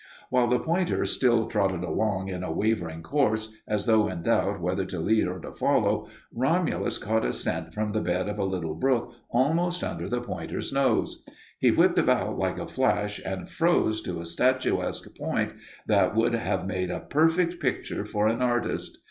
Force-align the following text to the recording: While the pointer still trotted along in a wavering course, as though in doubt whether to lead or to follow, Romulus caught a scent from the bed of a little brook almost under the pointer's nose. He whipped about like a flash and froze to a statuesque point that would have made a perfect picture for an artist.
While 0.31 0.47
the 0.47 0.57
pointer 0.57 1.05
still 1.05 1.45
trotted 1.45 1.83
along 1.83 2.27
in 2.27 2.43
a 2.43 2.51
wavering 2.51 3.03
course, 3.03 3.53
as 3.67 3.85
though 3.85 4.07
in 4.07 4.23
doubt 4.23 4.59
whether 4.59 4.83
to 4.83 4.97
lead 4.99 5.27
or 5.27 5.37
to 5.41 5.51
follow, 5.51 6.07
Romulus 6.33 6.97
caught 6.97 7.23
a 7.23 7.31
scent 7.31 7.71
from 7.71 7.91
the 7.91 8.01
bed 8.01 8.27
of 8.27 8.39
a 8.39 8.43
little 8.43 8.73
brook 8.73 9.13
almost 9.29 9.83
under 9.83 10.09
the 10.09 10.19
pointer's 10.19 10.73
nose. 10.73 11.23
He 11.59 11.69
whipped 11.69 11.99
about 11.99 12.39
like 12.39 12.57
a 12.57 12.65
flash 12.65 13.21
and 13.23 13.47
froze 13.47 14.01
to 14.01 14.19
a 14.21 14.25
statuesque 14.25 15.15
point 15.19 15.53
that 15.85 16.15
would 16.15 16.33
have 16.33 16.65
made 16.65 16.89
a 16.89 17.01
perfect 17.01 17.59
picture 17.59 18.03
for 18.03 18.25
an 18.27 18.41
artist. 18.41 18.97